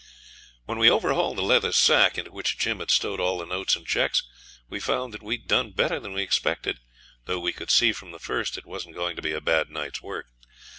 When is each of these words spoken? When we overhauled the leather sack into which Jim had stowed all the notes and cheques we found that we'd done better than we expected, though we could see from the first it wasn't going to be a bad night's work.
When 0.65 0.79
we 0.79 0.89
overhauled 0.89 1.37
the 1.37 1.43
leather 1.43 1.71
sack 1.71 2.17
into 2.17 2.31
which 2.31 2.57
Jim 2.57 2.79
had 2.79 2.89
stowed 2.89 3.19
all 3.19 3.37
the 3.37 3.45
notes 3.45 3.75
and 3.75 3.85
cheques 3.85 4.23
we 4.67 4.79
found 4.79 5.13
that 5.13 5.21
we'd 5.21 5.45
done 5.47 5.73
better 5.73 5.99
than 5.99 6.13
we 6.13 6.23
expected, 6.23 6.79
though 7.25 7.39
we 7.39 7.53
could 7.53 7.69
see 7.69 7.91
from 7.93 8.09
the 8.09 8.17
first 8.17 8.57
it 8.57 8.65
wasn't 8.65 8.95
going 8.95 9.15
to 9.15 9.21
be 9.21 9.33
a 9.33 9.39
bad 9.41 9.69
night's 9.69 10.01
work. 10.01 10.25